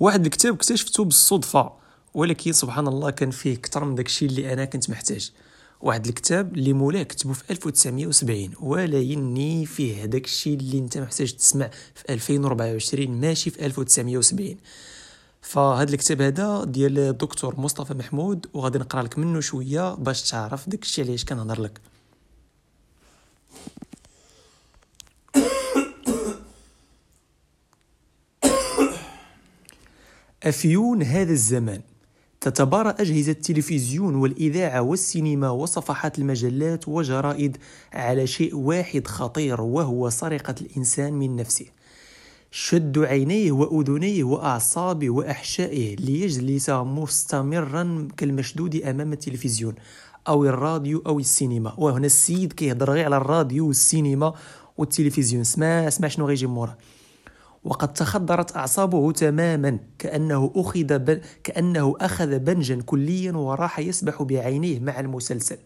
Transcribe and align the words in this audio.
واحد 0.00 0.24
الكتاب 0.24 0.54
اكتشفته 0.54 1.04
بالصدفة 1.04 1.72
ولكن 2.14 2.52
سبحان 2.52 2.88
الله 2.88 3.10
كان 3.10 3.30
فيه 3.30 3.54
أكثر 3.54 3.84
من 3.84 3.94
داكشي 3.94 4.26
اللي 4.26 4.52
أنا 4.52 4.64
كنت 4.64 4.90
محتاج. 4.90 5.30
واحد 5.80 6.06
الكتاب 6.06 6.54
اللي 6.54 6.72
مولاه 6.72 7.02
كتبو 7.02 7.32
في 7.32 7.50
1970 7.50 8.50
ولكني 8.60 9.66
فيه 9.66 10.04
هذاك 10.04 10.24
الشيء 10.24 10.56
اللي 10.56 10.78
أنت 10.78 10.98
محتاج 10.98 11.32
تسمع 11.32 11.70
في 11.94 12.12
2024 12.12 13.20
ماشي 13.20 13.50
في 13.50 13.66
1970 13.66 14.56
فهاد 15.42 15.88
الكتاب 15.88 16.22
هذا 16.22 16.64
ديال 16.64 16.98
الدكتور 16.98 17.60
مصطفى 17.60 17.94
محمود 17.94 18.46
وغادي 18.54 18.78
نقرأ 18.78 19.02
لك 19.02 19.18
منه 19.18 19.40
شوية 19.40 19.94
باش 19.94 20.30
تعرف 20.30 20.68
داك 20.68 20.82
الشيء 20.82 21.06
علاش 21.06 21.24
كنهضر 21.24 21.60
لك. 21.60 21.80
أفيون 30.44 31.02
هذا 31.02 31.32
الزمان. 31.32 31.80
تتبارى 32.40 32.94
أجهزة 32.98 33.32
التلفزيون 33.32 34.14
والإذاعة 34.14 34.82
والسينما 34.82 35.50
وصفحات 35.50 36.18
المجلات 36.18 36.88
وجرائد 36.88 37.56
على 37.92 38.26
شيء 38.26 38.56
واحد 38.56 39.06
خطير 39.06 39.60
وهو 39.60 40.10
سرقة 40.10 40.54
الإنسان 40.60 41.12
من 41.12 41.36
نفسه. 41.36 41.66
شد 42.50 42.98
عينيه 42.98 43.52
وأذنيه 43.52 44.24
وأعصابه 44.24 45.10
وأحشائه 45.10 45.96
ليجلس 45.96 46.70
مستمرا 46.70 48.08
كالمشدود 48.16 48.76
أمام 48.76 49.12
التلفزيون 49.12 49.74
أو 50.28 50.44
الراديو 50.44 51.02
أو 51.06 51.18
السينما. 51.18 51.74
وهنا 51.78 52.06
السيد 52.06 52.52
كيهضر 52.52 52.90
غير 52.90 53.04
على 53.04 53.16
الراديو 53.16 53.66
والسينما 53.66 54.34
والتلفزيون. 54.78 55.40
اسمع 55.40 55.66
اسمع 55.66 56.08
شنو 56.08 56.26
غيجي 56.26 56.46
مورا. 56.46 56.76
وقد 57.64 57.92
تخدرت 57.92 58.56
أعصابه 58.56 59.12
تماما 59.12 59.78
كأنه 59.98 60.52
أخذ 60.56 60.98
بن 60.98 61.20
كأنه 61.44 61.94
أخذ 62.00 62.38
بنجا 62.38 62.82
كليا 62.86 63.32
وراح 63.32 63.78
يسبح 63.78 64.22
بعينيه 64.22 64.80
مع 64.80 65.00
المسلسل. 65.00 65.58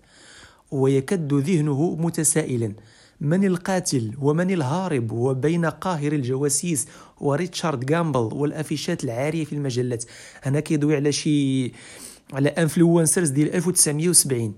ويكد 0.71 1.35
ذهنه 1.35 1.97
متسائلا. 2.01 2.73
من 3.21 3.45
القاتل 3.45 4.15
ومن 4.21 4.51
الهارب 4.51 5.13
وبين 5.13 5.67
قاهر 5.67 6.13
الجواسيس 6.13 6.89
وريتشارد 7.21 7.87
جامبل 7.87 8.21
والأفيشات 8.21 9.05
العارية 9.05 9.45
في 9.45 9.53
المجلات. 9.53 10.05
هنا 10.43 10.61
كيدوي 10.61 10.97
على 10.97 11.13
شي 11.13 11.73
على 12.33 12.49
influencers 12.49 13.29
ديال 13.29 13.55
1970 13.55 14.55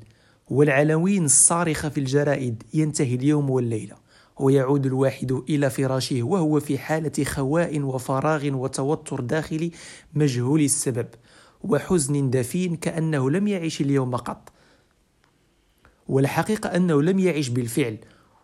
والعناوين 0.50 1.24
الصارخة 1.24 1.88
في 1.88 2.00
الجرائد. 2.00 2.62
ينتهي 2.74 3.14
اليوم 3.14 3.50
والليلة. 3.50 4.07
ويعود 4.40 4.86
الواحد 4.86 5.32
إلى 5.32 5.70
فراشه 5.70 6.22
وهو 6.22 6.60
في 6.60 6.78
حالة 6.78 7.24
خواء 7.24 7.80
وفراغ 7.80 8.50
وتوتر 8.54 9.20
داخلي 9.20 9.70
مجهول 10.14 10.60
السبب 10.60 11.06
وحزن 11.64 12.30
دفين 12.30 12.76
كأنه 12.76 13.30
لم 13.30 13.48
يعيش 13.48 13.80
اليوم 13.80 14.16
قط. 14.16 14.52
والحقيقة 16.08 16.76
أنه 16.76 17.02
لم 17.02 17.18
يعيش 17.18 17.48
بالفعل 17.48 17.98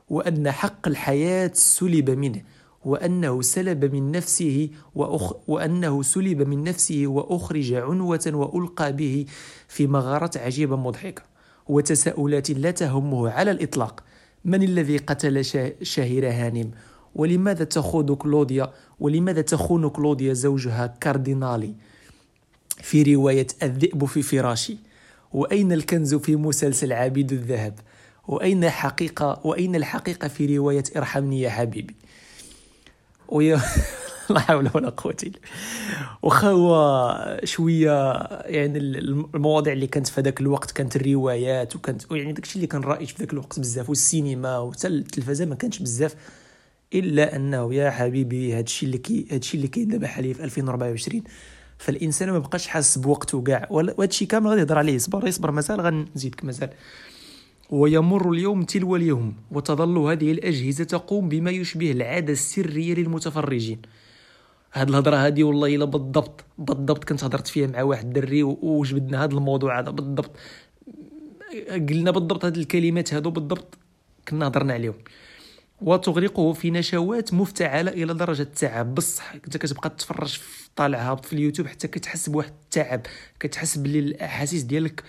وأن 0.08 0.50
حق 0.50 0.88
الحياة 0.88 1.50
سلب 1.54 2.10
منه 2.10 2.42
وأنه 2.84 3.42
سلب 3.42 3.94
من 3.94 4.10
نفسه 4.10 4.70
وأخ 4.94 5.32
وأنه 5.48 6.02
سلب 6.02 6.42
من 6.42 6.64
نفسه 6.64 7.06
وأخرج 7.06 7.72
عنوة 7.72 8.30
وألقى 8.34 8.92
به 8.92 9.26
في 9.68 9.86
مغارة 9.86 10.30
عجيبة 10.36 10.76
مضحكة 10.76 11.22
وتساؤلات 11.68 12.50
لا 12.50 12.70
تهمه 12.70 13.30
على 13.30 13.50
الإطلاق. 13.50 14.04
من 14.44 14.62
الذي 14.62 14.96
قتل 14.96 15.44
شهير 15.82 16.30
هانم؟ 16.30 16.70
ولماذا 17.14 17.64
تخوض 17.64 18.12
كلوديا 18.12 18.72
ولماذا 19.00 19.40
تخون 19.40 19.88
كلوديا 19.88 20.32
زوجها 20.32 20.94
كاردينالي؟ 21.00 21.74
في 22.82 23.14
رواية 23.14 23.46
الذئب 23.62 24.04
في 24.04 24.22
فراشي 24.22 24.76
وأين 25.32 25.72
الكنز 25.72 26.14
في 26.14 26.36
مسلسل 26.36 26.92
عبيد 26.92 27.32
الذهب؟ 27.32 27.78
وأين 28.28 28.70
حقيقة 28.70 29.40
وأين 29.44 29.76
الحقيقة 29.76 30.28
في 30.28 30.56
رواية 30.58 30.84
إرحمني 30.96 31.40
يا 31.40 31.50
حبيبي؟ 31.50 31.94
ويا 33.28 33.60
لا 34.30 34.40
حول 34.40 34.70
ولا 34.74 34.88
قوة 34.88 35.16
إلا 35.22 35.38
واخا 36.22 36.48
هو 36.48 37.40
شوية 37.44 38.12
يعني 38.46 38.78
المواضيع 38.78 39.72
اللي 39.72 39.86
كانت 39.86 40.08
في 40.08 40.20
هذاك 40.20 40.40
الوقت 40.40 40.70
كانت 40.70 40.96
الروايات 40.96 41.76
وكانت 41.76 42.02
يعني 42.10 42.32
داكشي 42.32 42.56
اللي 42.56 42.66
كان 42.66 42.80
رائج 42.80 43.08
في 43.08 43.14
ذاك 43.18 43.32
الوقت 43.32 43.60
بزاف. 43.60 43.88
والسينما 43.88 44.58
وحتى 44.58 44.88
التلفزة 44.88 45.44
ما 45.44 45.54
كانش 45.54 45.78
بزاف 45.78 46.14
إلا 46.94 47.36
أنه 47.36 47.74
يا 47.74 47.90
حبيبي 47.90 48.54
هادشي 48.54 48.86
اللي 48.86 48.98
كي 48.98 49.26
هادشي 49.30 49.56
اللي 49.56 49.68
كاين 49.68 49.88
دابا 49.88 50.06
حاليا 50.06 50.34
في 50.34 50.44
2024 50.44 51.22
فالإنسان 51.78 52.30
ما 52.30 52.38
بقاش 52.38 52.66
حاس 52.66 52.98
بوقته 52.98 53.42
كاع. 53.42 53.66
وهادشي 53.70 54.26
كامل 54.26 54.46
غادي 54.46 54.60
يهضر 54.60 54.78
عليه. 54.78 54.98
صبر 54.98 55.28
يصبر 55.28 55.50
مازال 55.50 55.80
غنزيدك 55.80 56.44
مازال. 56.44 56.70
ويمر 57.70 58.32
اليوم 58.32 58.62
تلو 58.62 58.96
اليوم 58.96 59.34
وتظل 59.50 59.98
هذه 59.98 60.32
الأجهزة 60.32 60.84
تقوم 60.84 61.28
بما 61.28 61.50
يشبه 61.50 61.90
العادة 61.92 62.32
السرية 62.32 62.94
للمتفرجين. 62.94 63.78
هاد 64.74 64.88
الهضرة 64.88 65.16
هادي 65.16 65.42
والله 65.42 65.74
إلا 65.74 65.84
بالضبط 65.84 66.44
بالضبط 66.58 67.04
كنت 67.04 67.24
هضرت 67.24 67.46
فيها 67.46 67.66
مع 67.66 67.82
واحد 67.82 68.04
الدري 68.04 68.42
وجبدنا 68.42 69.22
هاد 69.22 69.32
الموضوع 69.32 69.80
هذا 69.80 69.90
بالضبط. 69.90 70.30
قلنا 71.70 72.10
بالضبط 72.10 72.44
هاد 72.44 72.56
الكلمات 72.56 73.14
هادو 73.14 73.30
بالضبط 73.30 73.78
كنا 74.28 74.46
هضرنا 74.46 74.72
عليهم. 74.72 74.94
وتغرقه 75.80 76.52
في 76.52 76.70
نشوات 76.70 77.34
مفتعلة 77.34 77.90
إلى 77.90 78.14
درجة 78.14 78.42
التعب. 78.42 78.94
بصح 78.94 79.34
أنت 79.34 79.56
كتبقى 79.56 79.90
تتفرج 79.90 80.40
طالع 80.76 81.10
هابط 81.10 81.24
في 81.24 81.32
اليوتيوب 81.32 81.68
حتى 81.68 81.88
كتحس 81.88 82.28
بواحد 82.28 82.52
التعب 82.64 83.00
كتحس 83.40 83.78
بلي 83.78 83.98
الأحاسيس 83.98 84.62
ديالك 84.62 85.02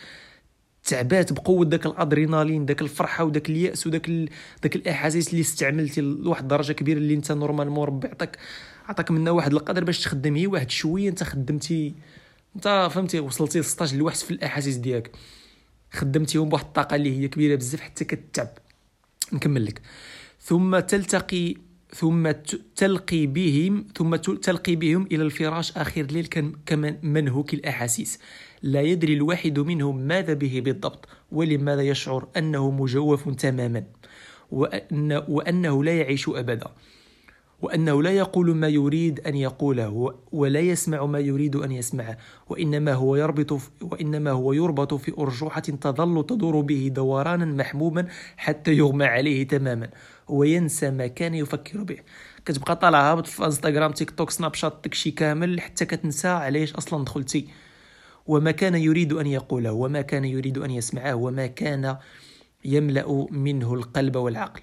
تعبات 0.84 1.34
بقوة 1.34 1.66
داك 1.66 1.86
الأدرينالين 1.86 2.66
داك 2.66 2.82
الفرحة 2.82 3.24
وداك 3.24 3.50
اليأس 3.50 3.88
وداك 3.88 4.08
ال... 4.10 4.30
داك 4.64 4.76
الأحاسيس 4.76 5.30
اللي 5.30 5.42
استعملتي 5.42 6.02
لواحد 6.02 6.42
الدرجه 6.42 6.74
كبيرة 6.74 6.98
اللي 6.98 7.14
أنت 7.14 7.32
normalement 7.32 7.88
ربي 7.88 8.08
عطاك 8.08 8.38
عطاك 8.90 9.12
منها 9.12 9.32
واحد 9.32 9.54
القدر 9.54 9.84
باش 9.84 10.04
تخدم 10.04 10.36
هي 10.36 10.48
واحد 10.48 10.70
شوية. 10.72 11.10
انت 11.10 11.24
خدمتي 11.24 11.96
انت 12.56 12.90
فهمتي 12.92 13.20
وصلتي 13.20 13.60
ل 13.60 13.64
16 13.66 13.98
لواحد 13.98 14.18
في 14.18 14.32
الأحاسيس 14.32 14.76
ديالك. 14.76 15.12
خدمتيهم 15.92 16.50
بواحد 16.50 16.66
الطاقة 16.66 16.96
اللي 16.96 17.20
هي 17.20 17.28
كبيرة 17.28 17.56
بزاف 17.56 17.82
حتى 17.82 18.06
كتعب. 18.06 18.50
نكمل 19.34 19.66
لك. 19.66 19.82
ثم 20.42 20.80
تلتقي 20.80 21.56
ثم 21.96 22.32
تلقي 22.76 23.28
بهم 23.28 23.88
ثم 23.98 24.16
تلقي 24.16 24.76
بهم 24.76 25.08
إلى 25.12 25.24
الفراش 25.24 25.78
آخر 25.78 26.02
الليل 26.02 26.26
كمن 26.66 26.98
منهوك 27.04 27.54
الأحاسيس. 27.54 28.20
لا 28.62 28.82
يدري 28.82 29.14
الواحد 29.14 29.60
منهم 29.60 29.98
ماذا 29.98 30.34
به 30.34 30.62
بالضبط 30.66 31.08
ولماذا 31.32 31.82
يشعر 31.82 32.28
أنه 32.38 32.72
مجوف 32.72 33.30
تماما 33.30 33.84
وأن 34.52 35.24
وأنه 35.28 35.84
لا 35.84 35.98
يعيش 35.98 36.30
ابدا. 36.30 36.68
وأنه 37.66 38.04
لا 38.04 38.12
يقول 38.12 38.56
ما 38.56 38.68
يريد 38.68 39.20
أن 39.20 39.36
يقوله 39.36 40.14
ولا 40.32 40.60
يسمع 40.60 41.06
ما 41.06 41.20
يريد 41.20 41.56
أن 41.56 41.72
يسمعه 41.72 42.18
وإنما 42.50 42.94
هو 42.94 43.16
يربط 43.16 43.60
وإنما 43.82 44.32
هو 44.32 44.54
يربط 44.54 44.94
في 44.94 45.14
أرجوحة 45.18 45.62
تظل 45.62 46.26
تدور 46.26 46.62
به 46.62 46.92
دورانا 46.94 47.46
محموما 47.46 48.08
حتى 48.38 48.74
يغمى 48.74 49.06
عليه 49.06 49.48
تماما 49.48 49.90
وينسى 50.28 50.92
ما 50.92 51.08
كان 51.08 51.34
يفكر 51.34 51.84
به. 51.84 51.98
كتبقى 52.46 52.76
طالع 52.76 53.12
هابط 53.12 53.28
في 53.28 53.46
انستغرام 53.46 53.92
تيك 53.92 54.12
توك 54.12 54.30
سناب 54.30 54.54
شات 54.54 54.80
داكشي 54.84 55.12
كامل 55.12 55.62
حتى 55.62 55.86
كتنسى 55.86 56.28
علاش 56.28 56.74
أصلا 56.74 57.06
دخلتي. 57.06 57.48
وما 58.28 58.52
كان 58.52 58.76
يريد 58.76 59.14
أن 59.14 59.28
يقوله 59.28 59.72
وما 59.72 60.02
كان 60.02 60.26
يريد 60.26 60.58
أن 60.58 60.72
يسمعه 60.72 61.16
وما 61.16 61.48
كان 61.48 61.98
يملأ 62.66 63.28
منه 63.32 63.74
القلب 63.74 64.16
والعقل. 64.16 64.62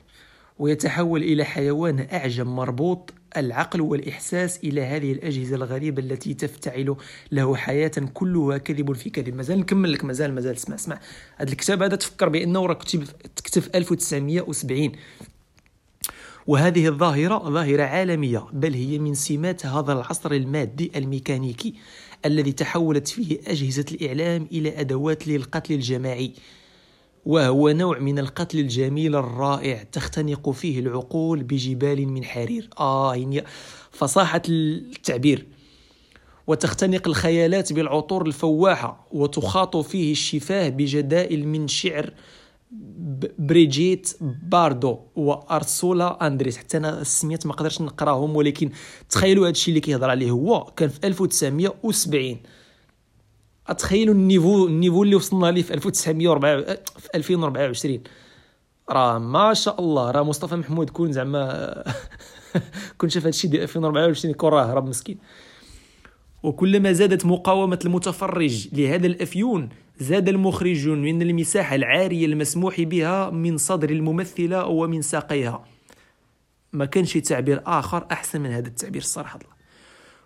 ويتحول 0.58 1.22
إلى 1.22 1.44
حيوان 1.44 2.06
أعجم 2.12 2.56
مربوط. 2.56 3.14
العقل 3.36 3.80
والإحساس 3.80 4.58
إلى 4.64 4.80
هذه 4.80 5.12
الأجهزة 5.12 5.56
الغريبة 5.56 6.02
التي 6.02 6.34
تفتعل 6.34 6.96
له 7.32 7.56
حياة 7.56 7.92
كلها 8.14 8.58
كذب 8.58 8.92
في 8.92 9.10
كذب. 9.10 9.34
مازال 9.34 9.58
نكمل 9.58 9.92
لك 9.92 10.04
مازال 10.04 10.34
مازال. 10.34 10.56
اسمع 10.56 10.74
اسمع. 10.74 11.00
هذا 11.36 11.50
الكتاب 11.50 11.82
هذا 11.82 11.96
تفكر 11.96 12.28
بأنه 12.28 12.66
راه 12.66 12.74
كتب 12.74 13.04
تكتب 13.36 13.62
في 13.62 13.70
1970 13.74 14.92
وهذه 16.46 16.88
الظاهرة 16.88 17.50
ظاهرة 17.50 17.82
عالمية 17.82 18.46
بل 18.52 18.74
هي 18.74 18.98
من 18.98 19.14
سمات 19.14 19.66
هذا 19.66 19.92
العصر 19.92 20.32
المادي 20.32 20.92
الميكانيكي 20.96 21.74
الذي 22.26 22.52
تحولت 22.52 23.08
فيه 23.08 23.40
أجهزة 23.46 23.84
الإعلام 23.92 24.48
إلى 24.52 24.80
أدوات 24.80 25.28
للقتل 25.28 25.74
الجماعي. 25.74 26.32
وهو 27.26 27.68
نوع 27.70 27.98
من 27.98 28.18
القتل 28.18 28.58
الجميل 28.58 29.16
الرائع 29.16 29.82
تختنق 29.82 30.50
فيه 30.50 30.80
العقول 30.80 31.42
بجبال 31.42 32.08
من 32.08 32.24
حرير. 32.24 32.70
آه 32.78 33.16
يعني 33.16 33.44
فصاحة 33.90 34.42
التعبير. 34.48 35.46
وتختنق 36.46 37.08
الخيالات 37.08 37.72
بالعطور 37.72 38.26
الفواحة 38.26 39.06
وتخاط 39.12 39.76
فيه 39.76 40.12
الشفاه 40.12 40.68
بجدائل 40.68 41.48
من 41.48 41.68
شعر 41.68 42.12
بريجيت 43.38 44.16
باردو 44.20 44.98
وأرسولا 45.16 46.26
أندريس. 46.26 46.56
حتى 46.56 46.76
أنا 46.76 47.00
السميات 47.00 47.46
ما 47.46 47.56
نقراهم 47.80 48.36
ولكن 48.36 48.70
تخيلوا 49.10 49.44
هذا 49.44 49.50
الشيء 49.50 49.68
اللي 49.68 49.80
كيهضر 49.80 50.10
عليه 50.10 50.30
هو 50.30 50.64
كان 50.76 50.88
في 50.88 50.98
1970 51.06 52.38
أتخيلوا 53.68 54.14
النيفو 54.14 54.66
النيفو 54.66 55.02
اللي 55.02 55.14
وصلنا 55.14 55.46
ليه 55.46 55.62
في 55.62 55.74
1904 55.74 56.60
في 56.98 57.08
2024 57.14 58.02
راه 58.90 59.18
ما 59.18 59.54
شاء 59.54 59.80
الله 59.80 60.10
راه 60.10 60.22
مصطفى 60.22 60.56
محمود 60.56 60.90
كون 60.90 61.12
زعما 61.12 61.84
كون 62.98 63.08
شاف 63.08 63.24
هادشي 63.24 63.48
ديال 63.48 63.62
2024 63.62 64.30
يكون 64.30 64.50
راه 64.50 64.72
هرب 64.72 64.88
مسكين. 64.88 65.18
وكلما 66.42 66.92
زادت 66.92 67.26
مقاومة 67.26 67.78
المتفرج 67.84 68.68
لهذا 68.72 69.06
الأفيون 69.06 69.68
زاد 69.98 70.28
المخرجون 70.28 71.02
من 71.02 71.22
المساحة 71.22 71.74
العارية 71.74 72.26
المسموح 72.26 72.80
بها 72.80 73.30
من 73.30 73.56
صدر 73.56 73.90
الممثلة 73.90 74.66
ومن 74.66 75.02
ساقيها. 75.02 75.64
ما 76.72 76.84
كانش 76.84 77.12
تعبير 77.12 77.62
آخر 77.66 78.06
أحسن 78.12 78.40
من 78.40 78.50
هذا 78.50 78.68
التعبير 78.68 79.02
الصراحة. 79.02 79.38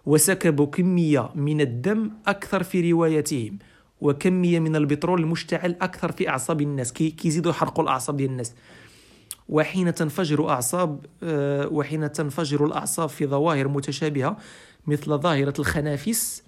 وسكبوا 0.07 0.67
كمية 0.67 1.31
من 1.35 1.61
الدم 1.61 2.11
أكثر 2.27 2.63
في 2.63 2.93
روايتهم 2.93 3.59
وكمية 4.01 4.59
من 4.59 4.77
البترول 4.77 5.21
المشتعل 5.21 5.77
أكثر 5.81 6.13
في 6.13 6.29
أعصاب 6.29 6.61
الناس 6.61 6.93
كي 6.93 7.11
كيزيدوا 7.11 7.51
يحرقوا 7.51 7.85
الأعصاب 7.85 8.17
ديال 8.17 8.31
الناس. 8.31 8.55
وحين 9.49 9.95
تنفجر 9.95 10.49
أعصاب 10.49 11.07
آه، 11.23 11.69
وحين 11.69 12.13
تنفجر 12.13 12.67
الأعصاب 12.67 13.09
في 13.09 13.27
ظواهر 13.27 13.69
متشابهة 13.69 14.37
مثل 14.87 15.19
ظاهرة 15.19 15.55
الخنافس 15.59 16.43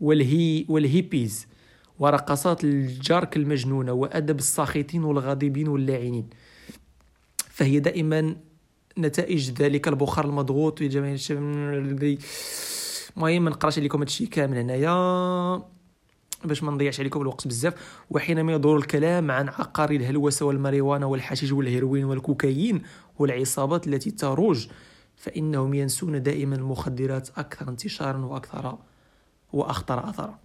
والهي 0.00 0.64
والهيبيز 0.68 1.46
ورقصات 1.98 2.64
الجارك 2.64 3.36
المجنونة 3.36 3.92
وأدب 3.92 4.38
الساخطين 4.38 5.04
والغاضبين 5.04 5.68
واللاعنين. 5.68 6.28
فهي 7.50 7.80
دائما 7.80 8.36
نتائج 8.98 9.50
ذلك. 9.50 9.88
البخار 9.88 10.24
المضغوط 10.24 10.78
في 10.78 10.88
جميع 10.88 11.12
الشباب 11.12 11.42
المهم 13.16 13.44
ما 13.44 13.50
نقراش 13.50 13.78
عليكم 13.78 13.98
هادشي 13.98 14.26
كامل 14.26 14.58
هنايا 14.58 15.62
باش 16.44 16.62
ما 16.62 16.72
نضيعش 16.72 17.00
عليكم 17.00 17.20
الوقت 17.20 17.48
بزاف. 17.48 17.74
وحينما 18.10 18.52
يدور 18.52 18.76
الكلام 18.76 19.30
عن 19.30 19.48
عقار 19.48 19.90
الهلوسة 19.90 20.46
والماريوانا 20.46 21.06
والحشيش 21.06 21.52
والهيروين 21.52 22.04
والكوكايين 22.04 22.82
والعصابات 23.18 23.86
التي 23.86 24.10
تروج 24.10 24.66
فإنهم 25.16 25.74
ينسون 25.74 26.22
دائما 26.22 26.56
المخدرات 26.56 27.28
أكثر 27.36 27.68
انتشارا 27.68 28.18
وأكثر 28.18 28.78
وأخطر 29.52 30.08
أثرا. 30.10 30.43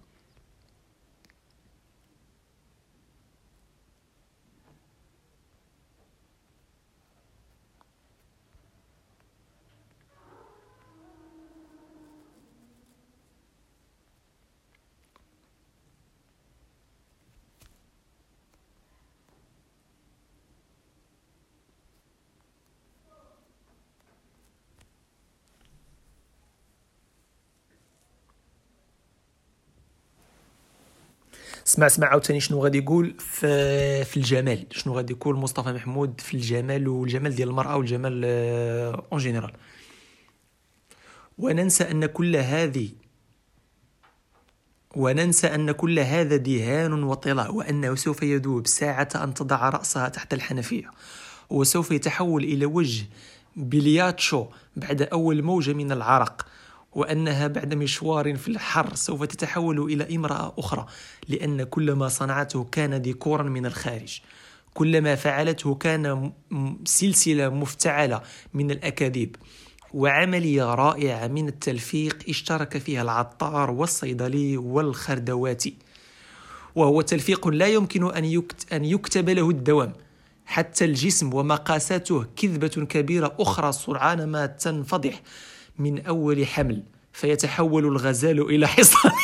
اسمع 31.66 31.86
اسمع 31.86 32.06
عاوتاني 32.06 32.40
شنو 32.40 32.64
غادي 32.64 32.78
يقول 32.78 33.14
في 33.18 34.04
في 34.04 34.16
الجمال؟ 34.16 34.66
شنو 34.70 34.94
غادي 34.94 35.12
يقول 35.12 35.36
مصطفى 35.36 35.72
محمود 35.72 36.20
في 36.20 36.34
الجمال 36.34 36.88
والجمال 36.88 37.34
ديال 37.34 37.48
المرأة 37.48 37.76
والجمال 37.76 38.24
en 38.24 39.04
آه، 39.12 39.18
général 39.18 39.52
وننسى 41.38 41.84
أن 41.84 42.06
كل 42.06 42.36
هذه 42.36 42.88
وننسى 44.96 45.46
أن 45.46 45.72
كل 45.72 45.98
هذا 45.98 46.36
دهان 46.36 47.02
وطلاء 47.02 47.54
وأنه 47.54 47.94
سوف 47.94 48.22
يذوب 48.22 48.66
ساعة 48.66 49.08
أن 49.14 49.34
تضع 49.34 49.68
رأسها 49.68 50.08
تحت 50.08 50.34
الحنفية 50.34 50.90
وسوف 51.50 51.90
يتحول 51.90 52.44
إلى 52.44 52.66
وجه 52.66 53.04
بلياتشو 53.56 54.46
بعد 54.76 55.02
أول 55.02 55.42
موجة 55.42 55.72
من 55.72 55.92
العرق. 55.92 56.46
وأنها 56.92 57.46
بعد 57.46 57.74
مشوار 57.74 58.36
في 58.36 58.48
الحر 58.48 58.94
سوف 58.94 59.24
تتحول 59.24 59.92
إلى 59.92 60.16
امرأة 60.16 60.54
أخرى 60.58 60.86
لأن 61.28 61.62
كل 61.62 61.92
ما 61.92 62.08
صنعته 62.08 62.64
كان 62.64 63.02
ديكورا 63.02 63.42
من 63.42 63.66
الخارج. 63.66 64.20
كل 64.74 65.00
ما 65.00 65.14
فعلته 65.14 65.74
كان 65.74 66.32
سلسلة 66.84 67.48
مفتعلة 67.48 68.22
من 68.54 68.70
الأكاذيب. 68.70 69.36
وعملية 69.94 70.74
رائعة 70.74 71.26
من 71.26 71.48
التلفيق 71.48 72.24
اشترك 72.28 72.78
فيها 72.78 73.02
العطار 73.02 73.70
والصيدلي 73.70 74.56
والخردواتي. 74.56 75.74
وهو 76.74 77.00
تلفيق 77.00 77.48
لا 77.48 77.66
يمكن 77.66 78.14
أن 78.72 78.84
يكتب 78.84 79.28
له 79.28 79.50
الدوام. 79.50 79.92
حتى 80.46 80.84
الجسم 80.84 81.34
ومقاساته 81.34 82.24
كذبة 82.36 82.86
كبيرة 82.88 83.36
أخرى 83.40 83.72
سرعان 83.72 84.28
ما 84.28 84.46
تنفضح. 84.46 85.22
من 85.80 86.06
أول 86.06 86.46
حمل 86.46 86.82
فيتحول 87.12 87.86
الغزال 87.86 88.40
إلى 88.40 88.68
حصان. 88.68 89.12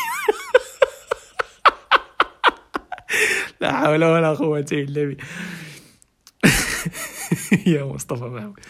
لا 3.60 3.72
حول 3.72 4.04
ولا 4.04 4.34
قوة 4.34 4.66
إلا 4.72 5.04
بالله. 5.04 5.16
يا 7.76 7.84
مصطفى 7.84 8.24
محمود 8.24 8.60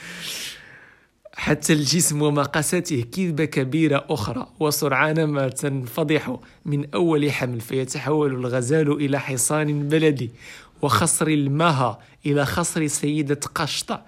حتى 1.36 1.72
الجسم 1.72 2.22
ومقاساته 2.22 3.04
كذبة 3.12 3.44
كبيرة 3.44 4.04
أخرى 4.08 4.46
وسرعان 4.60 5.24
ما 5.24 5.48
تنفضح 5.48 6.36
من 6.64 6.94
أول 6.94 7.32
حمل 7.32 7.60
فيتحول 7.60 8.34
الغزال 8.34 8.92
إلى 8.92 9.20
حصان 9.20 9.88
بلدي 9.88 10.30
وخصر 10.82 11.26
المها 11.26 11.98
إلى 12.26 12.46
خصر 12.46 12.86
سيدة 12.86 13.40
قشطة. 13.54 14.02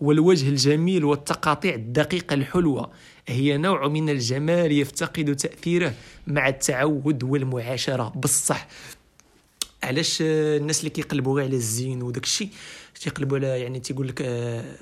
والوجه 0.00 0.48
الجميل 0.48 1.04
والتقاطيع 1.04 1.74
الدقيقة 1.74 2.34
الحلوة 2.34 2.90
هي 3.28 3.56
نوع 3.56 3.88
من 3.88 4.10
الجمال 4.10 4.72
يفتقد 4.72 5.36
تأثيره 5.36 5.94
مع 6.26 6.48
التعود 6.48 7.22
والمعاشرة. 7.22 8.12
بصح 8.16 8.68
علاش 9.82 10.18
الناس 10.20 10.78
اللي 10.78 10.90
كيقلبوا 10.90 11.36
غير 11.36 11.44
على 11.44 11.56
الزين 11.56 12.02
وداك 12.02 12.24
الشيء؟ 12.24 12.48
تيقلبوا 13.00 13.38
على 13.38 13.46
يعني 13.46 13.80
تيقول 13.80 14.08
لك 14.08 14.18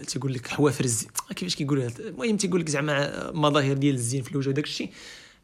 تيقول 0.06 0.35
لك 0.35 0.47
حوافر 0.47 0.85
الزين. 0.85 1.11
كيفاش 1.37 1.56
كيقول 1.56 1.93
المهم 1.99 2.37
تيقول 2.37 2.61
لك 2.61 2.69
زعما 2.69 3.31
مظاهر 3.35 3.73
ديال 3.73 3.94
الزين 3.94 4.23
في 4.23 4.32
الوجه 4.32 4.49
وداك 4.49 4.64
الشيء. 4.64 4.91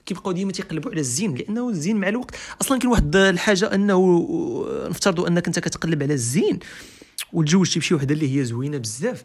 كيبقاو 0.07 0.33
ديما 0.33 0.53
تيقلبوا 0.53 0.91
على 0.91 1.01
الزين 1.01 1.35
لأنه 1.35 1.69
الزين 1.69 1.97
مع 1.97 2.09
الوقت. 2.09 2.37
أصلا 2.61 2.79
كاين 2.79 2.91
واحد 2.91 3.17
الحاجة 3.17 3.75
أنه 3.75 4.29
نفترضوا 4.89 5.29
أنك 5.29 5.47
أنت 5.47 5.59
كتقلب 5.59 6.03
على 6.03 6.15
الزين 6.15 6.59
وتزوجتي 7.33 7.79
بشي 7.79 7.95
وحدة 7.95 8.15
اللي 8.15 8.39
هي 8.39 8.45
زوينة 8.45 8.79
بزاف. 8.79 9.23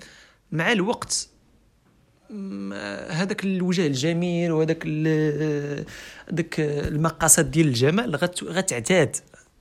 مع 0.52 0.72
الوقت 0.72 1.30
هذاك 3.10 3.44
الوجه 3.44 3.88
الجميل 3.88 4.52
وهذاك 4.52 4.88
داك 6.32 6.60
المقاسات 6.60 7.46
ديال 7.46 7.68
الجمال 7.68 8.16
غتعتاد. 8.44 9.16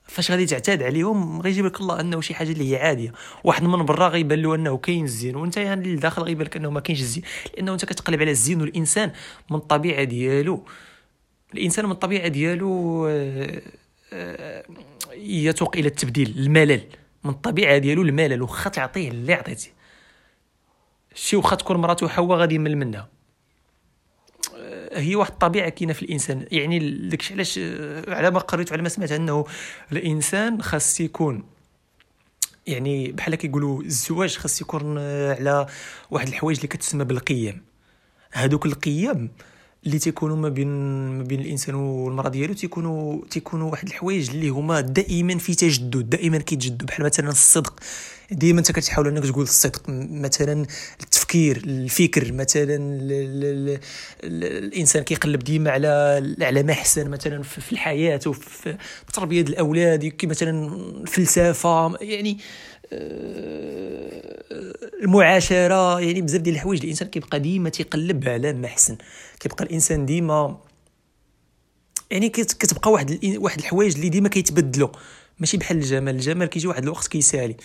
فاش 0.05 0.31
غادي 0.31 0.47
تعتاد 0.47 0.83
عليهم 0.83 1.41
غيجيب 1.41 1.67
لك 1.67 1.81
الله 1.81 2.01
أنه 2.01 2.21
شي 2.21 2.35
حاجة 2.35 2.53
اللي 2.53 2.73
هي 2.73 2.77
عادية. 2.77 3.13
واحد 3.45 3.63
من 3.63 3.85
برا 3.85 4.09
غيبان 4.09 4.43
له 4.43 4.55
أنه 4.55 4.77
كاين 4.77 5.05
الزين 5.05 5.37
وأنت 5.37 5.57
يعني 5.57 5.95
لداخل 5.95 6.23
غيبان 6.23 6.47
لك 6.47 6.57
أنه 6.57 6.71
ما 6.71 6.81
كاينش 6.81 7.01
الزين. 7.01 7.23
لأنه 7.55 7.73
أنت 7.73 7.85
كتقلب 7.85 8.21
على 8.21 8.31
الزين 8.31 8.61
والإنسان 8.61 9.13
من 9.51 9.57
الطبيعة 9.57 10.05
ديالو. 10.05 10.65
الإنسان 11.55 11.85
من 11.85 11.91
الطبيعة 11.91 12.29
ديالو 12.29 13.07
آه، 13.07 13.63
آه، 14.13 14.65
يتوق 15.17 15.77
إلى 15.77 15.89
التبديل 15.89 16.35
الملل. 16.39 16.83
من 17.25 17.31
الطبيعة 17.31 17.79
ديالو 17.79 18.03
الملل 18.03 18.43
واخا 18.43 18.71
تعطيه 18.71 19.09
اللي 19.09 19.35
عطيتيه 19.35 19.78
شي 21.19 21.37
واخا 21.37 21.57
تكون 21.57 21.77
مراته 21.77 22.09
حواء 22.09 22.39
غادي 22.39 22.55
يمل 22.55 22.77
منها. 22.77 23.09
آه، 24.57 25.01
هي 25.01 25.17
واحد 25.17 25.33
الطبيعة 25.33 25.69
كاينة 25.69 25.93
في 25.93 26.03
الإنسان. 26.03 26.47
يعني 26.53 26.79
داكشي 27.09 27.35
علاش 27.35 27.59
آه، 27.63 28.15
على 28.15 28.31
ما 28.31 28.39
قريت 28.39 28.73
على 28.73 28.83
ما 28.83 28.89
سمعت 28.89 29.13
أنه 29.13 29.45
الإنسان 29.93 30.63
خاص 30.63 31.01
يكون 31.01 31.45
يعني 32.67 33.13
بحال 33.13 33.35
كيقولوا 33.35 33.83
الزواج 33.83 34.37
خاص 34.37 34.61
يكون 34.61 34.97
آه، 34.99 35.35
على 35.35 35.67
واحد 36.11 36.29
الحوايج 36.29 36.57
اللي 36.57 36.69
كتسمى 36.69 37.05
بالقيم. 37.05 37.63
هادوك 38.33 38.67
القيم 38.67 39.31
اللي 39.87 39.99
تيكونوا 39.99 40.37
ما 40.37 40.49
بين 40.49 40.69
ما 41.19 41.23
بين 41.23 41.41
الإنسان 41.41 41.75
والمرأة 41.75 42.29
ديالو 42.29 42.55
تيكونوا 42.55 43.25
تيكونوا 43.31 43.71
واحد 43.71 43.89
الحوايج 43.89 44.31
اللي 44.31 44.49
هما 44.49 44.81
دائما 44.81 45.39
في 45.39 45.55
تجدد 45.55 46.11
دائما 46.11 46.39
كيتجدوا 46.39 46.87
بحال 46.87 47.05
مثلا 47.05 47.29
الصدق. 47.29 47.81
ديما 48.31 48.59
أنت 48.59 48.73
كتحاول 48.73 49.09
أنك 49.09 49.25
تقول 49.25 49.43
الصدق 49.43 49.83
مثلا 49.89 50.67
التفكير 51.01 51.57
الفكر 51.57 52.33
مثلا 52.33 52.77
ال 52.77 53.13
ال 53.13 53.79
ال 54.25 54.65
الإنسان 54.65 55.03
كيقلب 55.03 55.39
ديما 55.39 55.71
على 55.71 55.89
على 56.41 56.63
ما 56.63 56.73
أحسن 56.73 57.11
مثلا 57.11 57.43
في 57.43 57.73
الحياة 57.73 58.21
وفي 58.27 58.77
تربية 59.13 59.43
الأولاد 59.43 60.13
مثلا 60.25 60.67
الفلسفه 61.03 61.97
يعني 62.01 62.39
المعاشرة 65.03 66.01
يعني 66.01 66.23
بزاف 66.23 66.41
ديال 66.41 66.55
الحوايج 66.55 66.83
الإنسان 66.83 67.09
كيبقى 67.09 67.41
ديما 67.41 67.69
تيقلب 67.69 68.29
على 68.29 68.53
ما 68.53 68.67
احسن 68.67 68.97
كيبقى 69.41 69.65
الإنسان 69.65 70.07
ديما 70.07 70.59
يعني 72.11 72.29
كتبقى 72.29 72.93
واحد 72.93 73.37
واحد 73.37 73.59
الحوايج 73.59 73.95
اللي 73.95 74.09
ديما 74.09 74.29
كيتبدلوا 74.29 74.89
ماشي 75.39 75.57
بحال 75.57 75.77
الجمال 75.77 76.15
الجمال 76.15 76.49
كيجي 76.49 76.69
واحد 76.69 76.83
الوقت 76.83 77.09
كيسالي. 77.09 77.57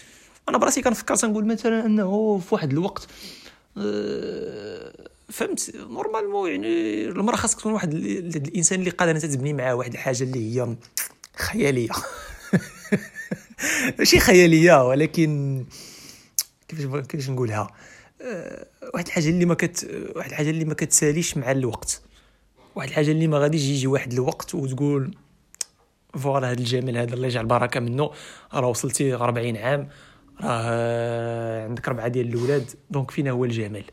أنا 0.50 0.58
براسي 0.58 0.82
كنفكر 0.82 1.16
تنقول 1.16 1.46
مثلا 1.46 1.86
أنه 1.86 2.38
في 2.38 2.56
واحد 2.56 2.72
الوقت 2.72 3.08
أه 3.78 4.94
فهمت؟ 5.30 5.76
normalement 5.76 6.52
يعني 6.52 7.06
المرأة 7.06 7.36
خاصك 7.36 7.60
تكون 7.60 7.74
واحد 7.74 7.94
الإنسان 7.94 8.80
اللي 8.80 8.90
قادر 8.90 9.20
تبني 9.20 9.54
معاه 9.54 9.76
واحد 9.76 9.94
الحاجة 9.94 10.24
اللي 10.24 10.60
هي 10.62 10.76
خيالية. 11.36 11.90
ماشي 14.00 14.20
خيالية 14.20 14.88
ولكن 14.88 15.66
كيفاش 16.68 17.06
كيفاش 17.06 17.30
نقولها؟ 17.30 17.68
أه 18.22 18.68
واحد 18.94 19.06
الحاجة 19.06 19.30
اللي 19.30 19.46
ما 19.46 19.54
كت 19.54 20.12
واحد 20.16 20.30
الحاجة 20.30 20.50
اللي 20.50 20.66
ما 20.66 20.74
كتساليش 20.74 21.38
مع 21.38 21.52
الوقت. 21.52 22.02
واحد 22.76 22.90
الحاجة 22.90 23.12
اللي 23.12 23.28
ما 23.28 23.38
غاديش 23.38 23.62
يجي 23.62 23.88
واحد 23.88 24.14
الوقت 24.14 24.56
وتقول 24.56 25.16
voilà 26.18 26.52
هذا 26.52 26.60
الجمال 26.60 26.98
هذا 26.98 27.14
الله 27.14 27.28
يجعل 27.28 27.46
بركة 27.46 27.80
منه. 27.80 28.12
راه 28.54 28.68
وصلتي 28.68 29.14
40 29.14 29.58
عام 29.58 29.90
راه 30.42 31.64
عندك 31.64 31.88
ربعة 31.88 32.08
ديال 32.08 32.28
الأولاد 32.28 32.72
donc 32.90 33.12
فينا 33.12 33.32
هو 33.32 33.46
الجمال. 33.46 33.84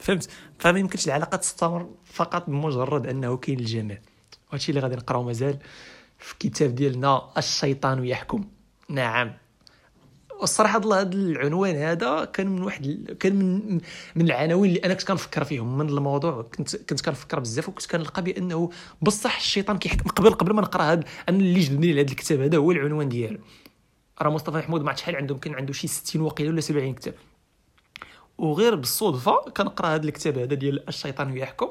فهمت؟ 0.00 0.28
فما 0.58 0.78
يمكنش 0.78 1.06
العلاقة 1.06 1.36
تستمر 1.36 1.90
فقط 2.04 2.50
بمجرد 2.50 3.06
أنه 3.06 3.36
كاين 3.36 3.58
الجمال. 3.60 3.98
وهادشي 4.48 4.70
اللي 4.70 4.80
غادي 4.80 4.96
نقراو 4.96 5.22
مازال. 5.22 5.58
في 6.18 6.34
كتاب 6.38 6.74
ديالنا 6.74 7.30
الشيطان 7.38 8.04
يحكم. 8.04 8.44
نعم. 8.88 9.32
والصراحة 10.40 10.78
هذا 10.78 11.02
العنوان 11.02 11.76
هذا 11.76 12.24
كان 12.24 12.46
من 12.48 12.62
واحد 12.62 13.16
كان 13.20 13.36
من 13.36 13.80
من 14.14 14.24
العناوين 14.26 14.70
اللي 14.70 14.84
أنا 14.84 14.94
كنت 14.94 15.08
كنفكر 15.08 15.44
فيهم. 15.44 15.78
من 15.78 15.88
الموضوع 15.88 16.42
كنت 16.42 16.76
كنت 16.76 17.04
كنفكر 17.04 17.40
بزاف 17.40 17.68
وكنت 17.68 17.86
كنلقى 17.86 18.22
بأنه 18.22 18.70
بصح 19.02 19.36
الشيطان 19.36 19.78
كيحكم. 19.78 20.10
قبل 20.10 20.30
قبل 20.30 20.52
ما 20.54 20.62
نقرأ 20.62 20.82
هذا 20.82 21.04
أنا 21.28 21.38
اللي 21.38 21.60
جذبني 21.60 21.92
لهذا 21.92 22.10
الكتاب 22.10 22.40
هذا 22.40 22.58
هو 22.58 22.70
العنوان 22.70 23.08
ديالو. 23.08 23.38
راه 24.22 24.30
مصطفى 24.30 24.56
محمود 24.56 24.82
ما 24.82 24.94
شحال 24.94 25.16
عنده 25.16 25.34
يمكن 25.34 25.54
عنده 25.54 25.72
شي 25.72 25.88
60 25.88 26.22
وقيله 26.22 26.50
ولا 26.50 26.60
70 26.60 26.94
كتاب. 26.94 27.14
وغير 28.38 28.74
بالصدفة 28.74 29.50
كنقرأ 29.56 29.88
هذا 29.88 30.04
الكتاب 30.04 30.38
هذا 30.38 30.54
ديال 30.54 30.88
الشيطان 30.88 31.36
يحكم. 31.36 31.68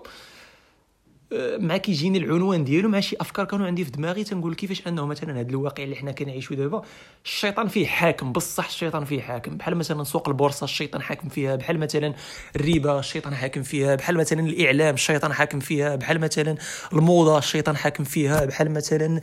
مع 1.33 1.77
كيجيني 1.77 2.17
العنوان 2.17 2.63
ديالو 2.63 2.89
مع 2.89 2.99
شي 2.99 3.15
أفكار 3.19 3.45
كانوا 3.45 3.67
عندي 3.67 3.85
في 3.85 3.91
دماغي 3.91 4.23
تنقول 4.23 4.55
كيفاش 4.55 4.87
أنه 4.87 5.05
مثلا 5.05 5.39
هذا 5.39 5.49
الواقع 5.49 5.83
اللي 5.83 5.95
حنا 5.95 6.11
كنعيشو 6.11 6.55
دابا 6.55 6.81
الشيطان 7.25 7.67
فيه 7.67 7.87
حاكم 7.87 8.31
بصح 8.31 8.65
الشيطان 8.65 9.05
فيه 9.05 9.21
حاكم. 9.21 9.57
بحال 9.57 9.77
مثلا 9.77 10.03
سوق 10.03 10.29
البورصة 10.29 10.63
الشيطان 10.63 11.01
حاكم 11.01 11.29
فيها. 11.29 11.55
بحال 11.55 11.79
مثلا 11.79 12.13
الربا 12.55 12.99
الشيطان 12.99 13.35
حاكم 13.35 13.63
فيها. 13.63 13.95
بحال 13.95 14.17
مثلا 14.17 14.39
الإعلام 14.39 14.93
الشيطان 14.93 15.33
حاكم 15.33 15.59
فيها. 15.59 15.95
بحال 15.95 16.19
مثلا 16.19 16.55
الموضة 16.93 17.37
الشيطان 17.37 17.77
حاكم 17.77 18.03
فيها. 18.03 18.45
بحال 18.45 18.71
مثلا 18.71 19.21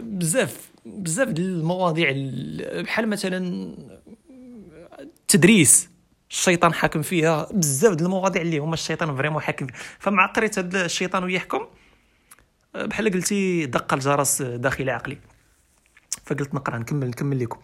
بزاف 0.00 0.70
بزاف 0.86 1.28
المواضيع 1.28 2.12
بحال 2.82 3.08
مثلا 3.08 3.68
التدريس 5.00 5.95
الشيطان 6.30 6.74
حاكم 6.74 7.02
فيها 7.02 7.48
بزاف 7.52 7.94
ديال 7.94 8.06
المواضيع 8.06 8.42
اللي 8.42 8.58
هما 8.58 8.74
الشيطان 8.74 9.16
فريمون 9.16 9.42
حاكم 9.42 9.66
فمع 9.98 10.26
قريت 10.26 10.58
هذا 10.58 10.84
الشيطان 10.84 11.30
يحكم 11.30 11.66
بحال 12.74 13.12
قلتي 13.12 13.66
دق 13.66 13.94
الجرس 13.94 14.42
داخل 14.42 14.90
عقلي. 14.90 15.18
فقلت 16.24 16.54
نقرأ 16.54 16.78
نكمل 16.78 17.08
نكمل 17.08 17.40
لكم. 17.40 17.58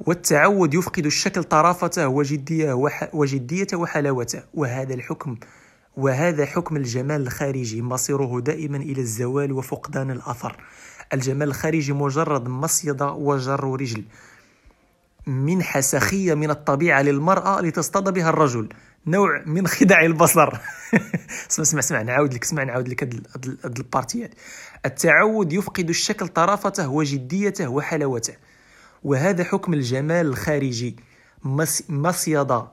والتعود 0.00 0.74
يفقد 0.74 1.06
الشكل 1.06 1.44
طرافته 1.44 2.08
وجدية 2.08 2.72
وجديته 3.12 3.76
وحلاوته. 3.76 4.42
وهذا 4.54 4.94
الحكم 4.94 5.36
وهذا 5.96 6.46
حكم 6.46 6.76
الجمال 6.76 7.20
الخارجي 7.20 7.82
مصيره 7.82 8.40
دائما 8.40 8.76
إلى 8.76 9.00
الزوال 9.00 9.52
وفقدان 9.52 10.10
الأثر. 10.10 10.56
الجمال 11.12 11.48
الخارجي 11.48 11.92
مجرد 11.92 12.48
مصيدة 12.48 13.12
وجر 13.12 13.64
رجل. 13.64 14.04
منحة 15.26 15.80
سخية 15.80 16.34
من 16.34 16.50
الطبيعة 16.50 17.02
للمرأة 17.02 17.60
لتصطاد 17.60 18.14
بها 18.14 18.30
الرجل. 18.30 18.68
نوع 19.06 19.42
من 19.46 19.66
خدع 19.66 20.00
البصر. 20.00 20.48
اسمع 21.50 21.62
اسمع 21.62 21.78
اسمع 21.78 22.02
نعاود 22.02 22.34
لك 22.34 22.44
اسمع 22.44 22.62
نعاود 22.62 22.88
لك 22.88 23.02
هاد 23.02 23.78
البارتيات 23.78 24.30
التعود 24.86 25.52
يفقد 25.52 25.88
الشكل 25.88 26.28
طرافته 26.28 26.88
وجديته 26.88 27.68
وحلاوته. 27.68 28.34
وهذا 29.04 29.44
حكم 29.44 29.74
الجمال 29.74 30.26
الخارجي. 30.26 30.96
مصيدة 31.88 32.66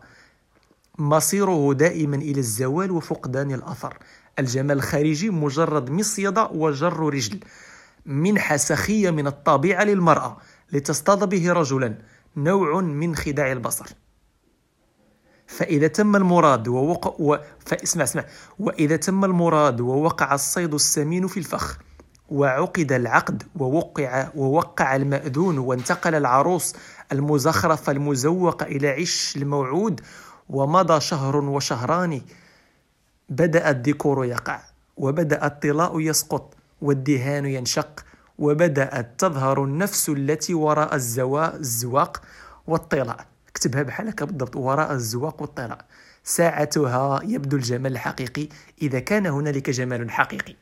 مصيره 0.98 1.74
دائما 1.74 2.16
إلى 2.16 2.40
الزوال 2.40 2.92
وفقدان 2.92 3.52
الأثر. 3.52 3.98
الجمال 4.40 4.78
الخارجي 4.78 5.30
مجرد 5.30 5.90
مصيدة 5.90 6.50
وجر 6.52 7.00
رجل. 7.00 7.40
منحة 8.06 8.58
سخية 8.58 9.12
من 9.12 9.28
الطبيعة 9.28 9.84
للمرأة 9.84 10.38
لتصطاد 10.72 11.30
به 11.30 11.52
رجلا. 11.54 11.98
نوع 12.38 12.82
من 12.82 13.16
خداع 13.16 13.52
البصر. 13.52 13.86
فإذا 15.48 15.88
تم 15.88 16.16
المراد 16.16 16.68
ووقع 16.68 17.14
و... 17.20 17.38
فاسمع 17.66 18.04
اسمع 18.04 18.26
وإذا 18.60 18.96
تم 18.96 19.26
المراد 19.26 19.82
ووقع 19.82 20.34
الصيد 20.34 20.74
السمين 20.74 21.28
في 21.28 21.38
الفخ 21.38 21.80
وعقد 22.30 22.92
العقد 22.92 23.44
ووقع 23.56 24.30
ووقع 24.36 24.96
المأذون 24.96 25.58
وانتقل 25.58 26.16
العروس 26.16 26.76
المزخرفة 27.12 27.92
المزوقة 27.92 28.66
إلى 28.66 28.90
عش 28.90 29.38
الموعود 29.38 30.02
ومضى 30.50 31.00
شهر 31.00 31.38
وشهران 31.38 32.22
بدأ 33.30 33.70
الديكور 33.70 34.26
يقع 34.26 34.60
وبدأ 34.98 35.46
الطلاء 35.46 36.00
يسقط 36.00 36.54
والدهان 36.82 37.46
ينشق 37.46 38.06
وبدأت 38.40 39.20
تظهر 39.20 39.64
النفس 39.64 40.10
التي 40.10 40.54
وراء 40.54 40.96
الزوا 40.96 41.56
الزواق 41.56 42.22
والطلاء. 42.68 43.26
اكتبها 43.48 43.84
بحال 43.84 44.08
هكا 44.08 44.26
بالضبط 44.26 44.56
وراء 44.56 44.94
الزواق 44.94 45.42
والطلاء. 45.42 45.86
ساعتها 46.24 47.20
يبدو 47.24 47.58
الجمال 47.58 47.92
الحقيقي 47.92 48.48
إذا 48.82 49.00
كان 49.00 49.26
هنالك 49.26 49.70
جمال 49.70 50.12
حقيقي. 50.12 50.56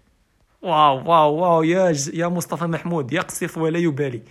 wow 0.62 1.10
wow 1.10 1.34
wow 1.34 1.64
يا 1.64 1.96
يا 2.14 2.28
مصطفى 2.28 2.66
محمود 2.66 3.14
يقصف 3.14 3.58
ولا 3.58 3.80
يبالي. 3.80 4.24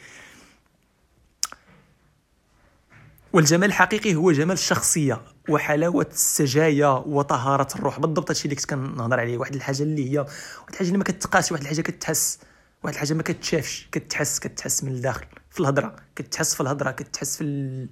والجمال 3.33 3.69
الحقيقي 3.69 4.15
هو 4.15 4.33
جمال 4.33 4.53
الشخصية 4.53 5.23
وحلاوة 5.49 6.07
السجايا 6.13 6.89
وطهارة 6.89 7.69
الروح. 7.77 8.01
بالضبط 8.01 8.31
هادشي 8.31 8.45
اللي 8.45 8.57
كنت 8.57 8.71
كنهضر 8.71 9.21
عليه. 9.21 9.39
واحد 9.39 9.55
الحاجة 9.55 9.83
اللي 9.83 10.13
هي 10.13 10.19
واحد 10.19 10.71
الحاجة 10.71 10.87
اللي 10.87 10.99
ما 10.99 11.05
كتقاش 11.05 11.53
واحد 11.53 11.63
الحاجة 11.63 11.81
كتحس. 11.81 12.39
واحد 12.85 12.95
الحاجة 12.95 13.15
ما 13.15 13.23
كتشافش 13.23 13.89
كتحس 13.93 14.39
كتحس 14.39 14.85
من 14.85 14.93
الداخل 14.93 15.27
في 15.51 15.61
الهضرة 15.61 15.97
كتحس 16.17 16.55
في 16.55 16.61
الهضرة 16.61 16.91
كتحس 16.91 17.37
في 17.37 17.45
ال... 17.45 17.89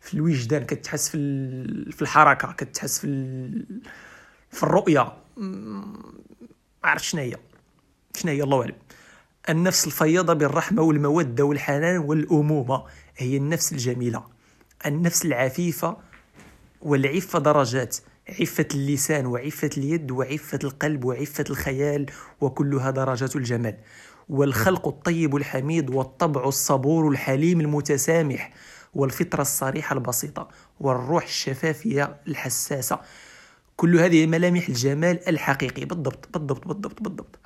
في 0.00 0.14
الوجدان 0.14 0.64
كتحس 0.64 1.08
في 1.08 1.16
ال... 1.16 1.92
في 1.92 2.02
الحركة 2.02 2.52
كتحس 2.52 2.98
في 2.98 3.06
ال... 3.06 3.66
في 4.50 4.62
الرؤية. 4.62 5.12
ما 5.36 5.84
عرفت 6.84 7.04
شنو 7.04 7.20
هي؟ 7.20 7.36
شنو 8.14 8.32
هي؟ 8.32 8.42
الله 8.42 8.60
أعلم. 8.60 8.76
النفس 9.48 9.86
الفياضه 9.86 10.32
بالرحمة 10.32 10.82
والمودة 10.82 11.44
والحنان 11.44 11.98
والأمومة 11.98 12.84
هي 13.16 13.36
النفس 13.36 13.72
الجميلة. 13.72 14.24
النفس 14.86 15.24
العفيفة 15.24 15.96
والعفة 16.82 17.38
درجات 17.38 17.96
عفة 18.28 18.68
اللسان 18.74 19.26
وعفة 19.26 19.70
اليد 19.76 20.10
وعفة 20.10 20.58
القلب 20.64 21.04
وعفة 21.04 21.44
الخيال 21.50 22.06
وكلها 22.40 22.90
درجات 22.90 23.36
الجمال. 23.36 23.76
والخلق 24.28 24.88
الطيب 24.88 25.36
الحميد 25.36 25.90
والطبع 25.90 26.48
الصبور 26.48 27.08
الحليم 27.08 27.60
المتسامح 27.60 28.52
والفطرة 28.94 29.42
الصريحة 29.42 29.94
البسيطة 29.94 30.48
والروح 30.80 31.24
الشفافية 31.24 32.16
الحساسة. 32.28 33.00
كل 33.76 33.98
هذه 33.98 34.26
ملامح 34.26 34.68
الجمال 34.68 35.28
الحقيقي. 35.28 35.84
بالضبط 35.84 36.28
بالضبط 36.32 36.66
بالضبط 36.66 37.02
بالضبط. 37.02 37.38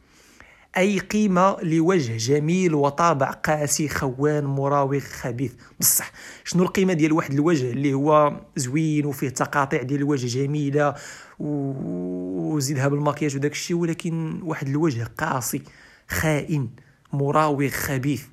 أي 0.76 0.98
قيمة 0.98 1.56
لوجه 1.62 2.16
جميل 2.16 2.74
وطابع 2.74 3.30
قاسي 3.30 3.88
خوان 3.88 4.44
مراوغ 4.44 4.98
خبيث. 4.98 5.52
بصح 5.80 6.12
شنو 6.44 6.62
القيمة 6.62 6.92
ديال 6.92 7.12
واحد 7.12 7.32
الوجه 7.32 7.70
اللي 7.70 7.94
هو 7.94 8.40
زوين 8.56 9.06
وفيه 9.06 9.28
تقاطيع 9.28 9.82
ديال 9.82 10.00
الوجه 10.00 10.26
جميلة 10.26 10.94
وزيدها 11.38 12.88
بالمكياج 12.88 13.36
وداك 13.36 13.52
الشيء 13.52 13.76
ولكن 13.76 14.40
واحد 14.42 14.68
الوجه 14.68 15.04
قاسي. 15.18 15.62
خائن 16.10 16.68
مراوغ 17.12 17.68
خبيث. 17.68 18.24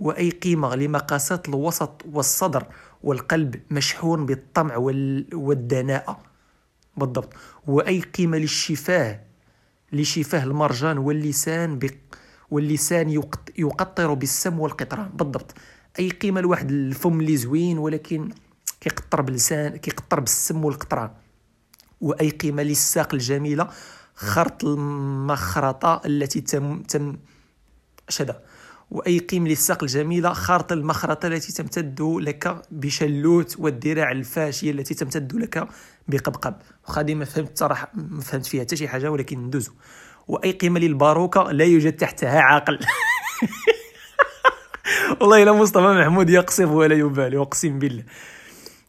وأي 0.00 0.30
قيمة 0.30 0.74
لمقاسات 0.74 1.48
الوسط 1.48 2.02
والصدر 2.12 2.66
والقلب 3.02 3.60
مشحون 3.70 4.26
بالطمع 4.26 4.76
والدناءة. 5.32 6.18
بالضبط. 6.96 7.32
وأي 7.66 8.00
قيمة 8.00 8.38
للشفاه 8.38 9.20
لشفاه 9.92 10.44
المرجان 10.44 10.98
واللسان 10.98 11.78
واللسان 12.50 13.22
يقطر 13.58 14.14
بالسم 14.14 14.60
والقطران 14.60 15.08
بالضبط. 15.14 15.54
أي 15.98 16.10
قيمة 16.10 16.40
لواحد 16.40 16.70
الفم 16.70 17.20
اللي 17.20 17.36
زوين 17.36 17.78
ولكن 17.78 18.30
كيقطر 18.80 19.20
باللسان 19.20 19.76
كيقطر 19.76 20.20
بالسم 20.20 20.64
والقطران 20.64 21.10
وأي 22.00 22.30
قيمة 22.30 22.62
للساق 22.62 23.14
الجميلة 23.14 23.68
خرط 24.16 24.64
المخرطة 24.64 26.00
التي 26.06 26.40
تم 26.40 26.82
تم 26.82 27.16
شدا 28.08 28.42
وأي 28.90 29.18
قيم 29.18 29.48
للساق 29.48 29.82
الجميلة 29.82 30.32
خارطه 30.32 30.72
المخرطة 30.72 31.26
التي 31.26 31.52
تمتد 31.52 32.00
لك 32.00 32.62
بشلوت 32.70 33.56
والذراع 33.58 34.12
الفاشية 34.12 34.70
التي 34.70 34.94
تمتد 34.94 35.36
لك 35.36 35.68
بقبقب. 36.08 36.54
وخادي 36.88 37.14
ما 37.14 37.24
فهمت 37.24 37.58
صراحة 37.58 37.90
ما 37.94 38.20
فهمت 38.20 38.46
فيها 38.46 38.60
حتى 38.60 38.76
شي 38.76 38.88
حاجة 38.88 39.10
ولكن 39.10 39.38
ندوزو. 39.38 39.72
وأي 40.28 40.52
قيمة 40.52 40.80
للباروكة 40.80 41.42
لا 41.42 41.64
يوجد 41.64 41.96
تحتها 41.96 42.40
عاقل. 42.40 42.78
والله 45.20 45.42
إلا 45.42 45.52
مصطفى 45.52 45.86
محمود 45.86 46.30
يقصف 46.30 46.68
ولا 46.68 46.94
يبالي 46.94 47.38
أقسم 47.38 47.78
بالله. 47.78 48.04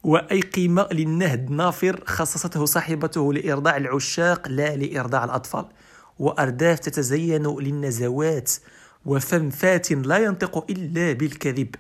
واي 0.08 0.42
قيمه 0.42 0.88
للنهد 0.92 1.52
نافر 1.52 2.04
خصصته 2.06 2.66
صاحبته 2.66 3.34
لإرضاع 3.34 3.78
العشاق 3.78 4.48
لا 4.48 4.76
لإرضاع 4.76 5.24
الأطفال. 5.24 5.66
وأرداف 6.20 6.80
تتزين 6.80 7.48
للنزوات 7.60 8.52
وفم 9.06 9.50
فات 9.50 9.92
لا 9.92 10.18
ينطق 10.18 10.72
إلا 10.72 11.14
بالكذب. 11.14 11.76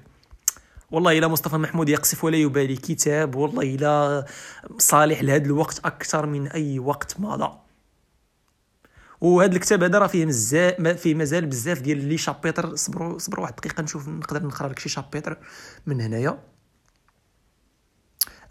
والله 0.91 1.17
الا 1.17 1.27
مصطفى 1.27 1.57
محمود 1.57 1.89
يقصف 1.89 2.24
ولا 2.24 2.38
يبالي 2.38 2.75
كتاب 2.75 3.36
والله 3.36 3.75
الا 3.75 4.25
صالح 4.77 5.22
لهذا 5.24 5.46
الوقت 5.46 5.79
أكثر 5.86 6.25
من 6.25 6.48
أي 6.48 6.79
وقت 6.79 7.19
مضى. 7.19 7.57
وهذا 9.22 9.55
الكتاب 9.55 9.84
هذا 9.84 10.00
راه 10.00 10.07
فيه 10.07 10.25
مزال 10.25 10.98
فيه 10.98 11.15
مازال 11.15 11.46
بزاف 11.46 11.81
ديال 11.81 12.05
لي 12.05 12.17
شابيتر. 12.17 12.75
صبروا 12.75 13.19
صبروا 13.19 13.43
واحد 13.43 13.53
الدقيقه 13.53 13.84
نشوف 13.84 14.07
نقدر 14.07 14.43
نقرا 14.43 14.69
لك 14.69 14.79
شي 14.79 14.89
شابيتر 14.89 15.38
من 15.86 16.01
هنايا. 16.01 16.39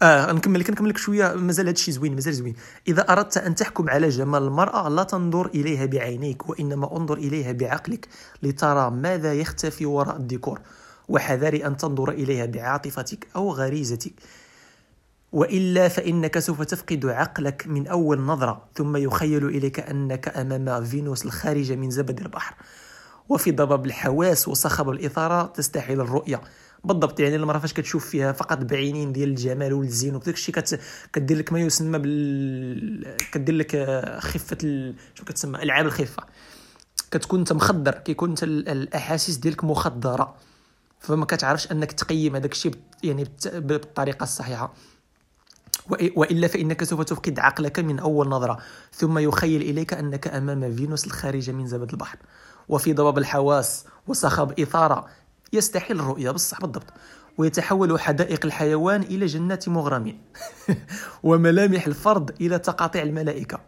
آه 0.01 0.31
نكمل 0.31 0.59
لك 0.59 0.69
نكمل 0.69 0.89
لك 0.89 0.97
شوية. 0.97 1.33
مازال 1.33 1.67
هادشي 1.67 1.91
زوين 1.91 2.15
مازال 2.15 2.33
زوين. 2.33 2.55
إذا 2.87 3.01
أردت 3.01 3.37
أن 3.37 3.55
تحكم 3.55 3.89
على 3.89 4.09
جمال 4.09 4.43
المرأة 4.43 4.89
لا 4.89 5.03
تنظر 5.03 5.45
إليها 5.45 5.85
بعينيك 5.85 6.49
وإنما 6.49 6.97
انظر 6.97 7.17
إليها 7.17 7.51
بعقلك 7.51 8.07
لترى 8.43 8.91
ماذا 8.91 9.33
يختفي 9.33 9.85
وراء 9.85 10.17
الديكور. 10.17 10.59
وحذر 11.09 11.65
أن 11.67 11.77
تنظر 11.77 12.09
إليها 12.09 12.45
بعاطفتك 12.45 13.27
أو 13.35 13.51
غريزتك. 13.51 14.13
وإلا 15.31 15.87
فإنك 15.87 16.39
سوف 16.39 16.61
تفقد 16.61 17.05
عقلك 17.05 17.67
من 17.67 17.87
أول 17.87 18.21
نظرة 18.21 18.61
ثم 18.75 18.97
يخيل 18.97 19.45
إليك 19.45 19.79
أنك 19.79 20.37
أمام 20.37 20.83
فينوس 20.83 21.25
الخارجه 21.25 21.75
من 21.75 21.89
زبد 21.89 22.19
البحر. 22.19 22.55
وفي 23.29 23.51
ضباب 23.51 23.85
الحواس 23.85 24.47
وصخب 24.47 24.89
الإثارة 24.89 25.43
تستحيل 25.43 26.01
الرؤية. 26.01 26.41
بالضبط 26.83 27.19
يعني 27.19 27.35
المرأة 27.35 27.59
فاش 27.59 27.73
كتشوف 27.73 28.09
فيها 28.09 28.31
فقط 28.31 28.57
بعينين 28.57 29.13
ديال 29.13 29.29
الجمال 29.29 29.73
والزين 29.73 30.15
وداك 30.15 30.33
الشيء 30.33 30.55
كت... 30.55 30.79
كدير 31.13 31.37
لك 31.37 31.53
ما 31.53 31.59
يسمى 31.59 31.99
بال 31.99 33.17
كدير 33.31 33.55
لك 33.55 33.75
خفة 34.19 34.57
ال... 34.63 34.95
شو 35.15 35.25
كتسمى؟ 35.25 35.63
العاب 35.63 35.85
الخفة. 35.85 36.23
كتكون 37.11 37.39
أنت 37.39 37.53
مخدر 37.53 37.91
كيكون 37.91 38.29
أنت 38.29 38.43
الأحاسيس 38.43 39.37
ديالك 39.37 39.63
مخدرة. 39.63 40.35
فما 40.99 41.25
كتعرفش 41.25 41.71
أنك 41.71 41.91
تقيم 41.91 42.35
هذاك 42.35 42.51
الشيء 42.51 42.75
يعني 43.03 43.27
بالطريقة 43.45 44.23
الصحيحة. 44.23 44.73
وإلا 46.15 46.47
فإنك 46.47 46.83
سوف 46.83 47.01
تفقد 47.01 47.39
عقلك 47.39 47.79
من 47.79 47.99
أول 47.99 48.29
نظرة. 48.29 48.57
ثم 48.93 49.17
يخيل 49.17 49.61
إليك 49.61 49.93
أنك 49.93 50.27
أمام 50.27 50.75
فينوس 50.75 51.07
الخارجه 51.07 51.51
من 51.51 51.67
زبد 51.67 51.91
البحر. 51.91 52.17
وفي 52.69 52.93
ضباب 52.93 53.17
الحواس 53.17 53.85
وصخب 54.07 54.59
إثارة. 54.59 55.07
يستحيل 55.53 55.99
الرؤية 55.99 56.31
بصح 56.31 56.61
بالضبط. 56.61 56.93
ويتحول 57.37 57.99
حدائق 57.99 58.45
الحيوان 58.45 59.01
إلى 59.01 59.25
جنات 59.25 59.69
مغرمين. 59.69 60.21
وملامح 61.23 61.87
الفرد 61.87 62.41
إلى 62.41 62.59
تقاطيع 62.59 63.03
الملائكة. 63.03 63.59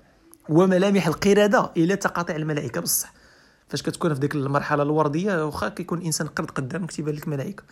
وملامح 0.50 1.08
القردة 1.08 1.72
إلى 1.78 1.96
تقاطيع 1.96 2.36
الملائكة 2.36 2.82
بصح. 2.82 3.14
فاش 3.68 3.82
كتكون 3.82 4.14
في 4.14 4.20
ديك 4.20 4.36
المرحلة 4.36 4.84
الوردية 4.84 5.46
واخا 5.46 5.70
كيكون 5.70 6.02
إنسان 6.02 6.28
قرد 6.28 6.52
قدامك 6.52 6.92
تيبان 6.92 7.16
لك 7.16 7.28
ملائكة. 7.28 7.64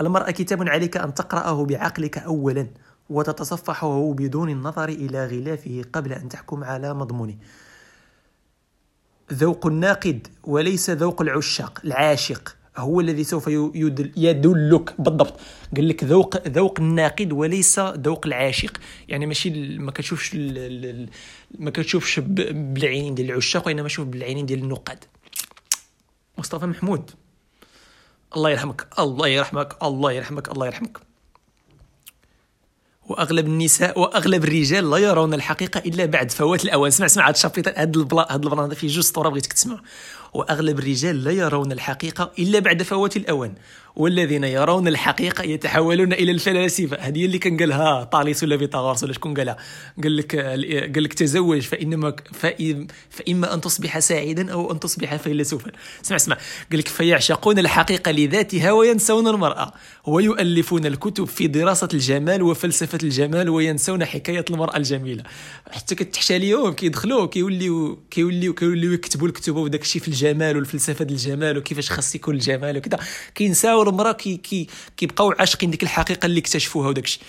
المرأة 0.00 0.30
كتاب 0.30 0.68
عليك 0.68 0.96
أن 0.96 1.14
تقرأه 1.14 1.64
بعقلك 1.64 2.18
أولا 2.18 2.66
وتتصفحه 3.10 4.12
بدون 4.12 4.50
النظر 4.50 4.88
إلى 4.88 5.26
غلافه 5.26 5.84
قبل 5.92 6.12
أن 6.12 6.28
تحكم 6.28 6.64
على 6.64 6.94
مضمونه. 6.94 7.36
ذوق 9.32 9.66
الناقد 9.66 10.26
وليس 10.44 10.90
ذوق 10.90 11.22
العشاق 11.22 11.80
العاشق. 11.84 12.56
هو 12.76 13.00
الذي 13.00 13.24
سوف 13.24 13.46
يدل 13.48 14.12
يدلك 14.16 15.00
بالضبط. 15.00 15.40
قال 15.76 15.88
لك 15.88 16.04
ذوق 16.04 16.48
ذوق 16.48 16.80
الناقد 16.80 17.32
وليس 17.32 17.78
ذوق 17.78 18.26
العاشق. 18.26 18.72
يعني 19.08 19.26
ماشي 19.26 19.78
ما 19.78 19.90
كتشوفش 19.90 20.34
ما 21.58 21.70
كتشوفش 21.70 22.20
بالعينين 22.20 23.14
ديال 23.14 23.30
العشاق 23.30 23.66
وإنما 23.66 23.88
شوف 23.88 24.06
بالعينين 24.06 24.46
ديال 24.46 24.58
النقاد. 24.58 25.04
مصطفى 26.38 26.66
محمود. 26.66 27.10
الله 28.36 28.50
يرحمك 28.50 28.86
الله 28.98 29.28
يرحمك 29.28 29.76
الله 29.82 30.12
يرحمك 30.12 30.48
الله 30.48 30.66
يرحمك. 30.66 30.98
وأغلب 33.06 33.46
النساء 33.46 34.00
وأغلب 34.00 34.44
الرجال 34.44 34.90
لا 34.90 34.96
يرون 34.96 35.34
الحقيقة 35.34 35.78
إلا 35.78 36.06
بعد 36.06 36.30
فوات 36.30 36.64
الأوان. 36.64 36.88
اسمع 36.88 37.06
اسمع 37.06 37.24
هذا 37.24 37.34
ال 37.34 37.38
chapitre 37.38 37.70
هذا 37.70 37.92
البلا 37.96 38.32
هذا 38.32 38.42
ال 38.42 38.46
plan 38.46 38.64
هذا 38.64 38.74
فيه 38.74 38.88
جوج 38.88 39.04
سطور 39.04 39.28
بغيتك 39.28 39.52
تسمع. 39.52 39.80
وأغلب 40.32 40.78
الرجال 40.78 41.24
لا 41.24 41.30
يرون 41.30 41.72
الحقيقة 41.72 42.32
إلا 42.38 42.58
بعد 42.58 42.82
فوات 42.82 43.16
الأوان 43.16 43.54
والذين 43.96 44.44
يرون 44.44 44.88
الحقيقة 44.88 45.44
يتحولون 45.44 46.12
إلى 46.12 46.32
الفلاسفة. 46.32 46.96
هذه 46.96 47.24
اللي 47.24 47.38
كان 47.38 47.56
قالها 47.56 48.04
طاليس 48.04 48.42
ولا 48.42 48.58
فيثاغورس 48.58 49.04
ولا 49.04 49.12
شكون 49.12 49.34
قالها؟ 49.34 49.56
قال 50.02 50.16
لك 50.16 50.36
قال 50.94 51.02
لك 51.02 51.12
تزوج 51.12 51.60
فانما 51.60 52.16
فإما 53.10 53.54
أن 53.54 53.60
تصبح 53.60 53.98
سعيدا 53.98 54.52
أو 54.52 54.72
أن 54.72 54.80
تصبح 54.80 55.16
فيلسوفا. 55.16 55.70
اسمع 56.04 56.16
اسمع. 56.16 56.36
قال 56.70 56.78
لك 56.78 56.88
فيعشقون 56.88 57.58
الحقيقة 57.58 58.10
لذاتها 58.12 58.72
وينسون 58.72 59.28
المرأة 59.28 59.72
ويؤلفون 60.06 60.86
الكتب 60.86 61.24
في 61.24 61.46
دراسة 61.46 61.88
الجمال 61.94 62.42
وفلسفة 62.42 62.98
الجمال 63.02 63.48
وينسون 63.48 64.04
حكاية 64.04 64.44
المرأة 64.50 64.76
الجميلة. 64.76 65.22
حتى 65.70 65.94
كتحشى 65.94 66.36
اليوم 66.36 66.72
كيدخلوا 66.72 67.26
كيوليو 67.26 67.98
كيوليو 68.10 68.54
كيوليو 68.54 68.92
يكتبوا 68.92 69.28
الكتب 69.28 69.56
وداك 69.56 69.82
الشيء 69.82 70.02
في 70.02 70.08
والفلسفة 70.56 71.04
ديال 71.04 71.18
الجمال 71.18 71.58
وكيفاش 71.58 71.90
خاص 71.90 72.14
يكون 72.14 72.34
الجمال 72.34 72.76
وكذا. 72.76 72.98
كينساو 73.34 73.82
المراه 73.82 74.12
كي 74.12 74.36
كي 74.36 74.66
كيبقاو 74.96 75.34
عاشقين 75.38 75.70
ديك 75.70 75.82
الحقيقة 75.82 76.26
اللي 76.26 76.40
اكتشفوها 76.40 76.88
وداك 76.88 77.04
الشيء. 77.04 77.22